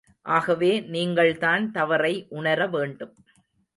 [0.21, 3.15] ஆகவே நீங்கள்தான் தவறை உணரவேண்டும்.